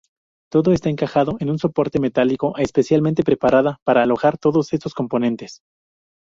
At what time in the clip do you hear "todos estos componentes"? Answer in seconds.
4.39-5.61